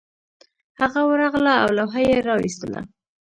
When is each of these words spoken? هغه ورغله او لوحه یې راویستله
هغه 0.81 1.01
ورغله 1.09 1.53
او 1.63 1.69
لوحه 1.77 2.01
یې 2.09 2.17
راویستله 2.27 2.81